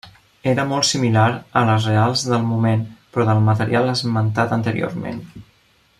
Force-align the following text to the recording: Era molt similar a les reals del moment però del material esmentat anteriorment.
Era 0.51 0.63
molt 0.69 0.87
similar 0.91 1.25
a 1.61 1.63
les 1.71 1.85
reals 1.91 2.23
del 2.31 2.47
moment 2.53 2.83
però 3.17 3.29
del 3.29 3.45
material 3.51 3.93
esmentat 3.95 4.57
anteriorment. 4.61 5.23